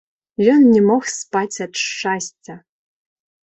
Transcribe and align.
Ён 0.53 0.61
не 0.73 0.81
мог 0.87 1.01
спаць 1.17 1.57
ад 1.67 1.73
шчасця. 1.85 2.53